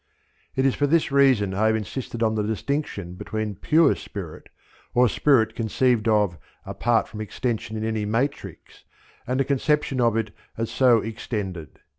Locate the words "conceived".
5.55-6.07